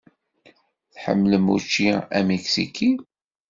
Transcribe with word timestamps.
Tḥemmlem 0.93 1.45
učči 1.55 1.89
amiksiki? 2.17 2.89